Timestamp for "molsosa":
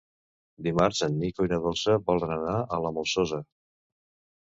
2.99-3.45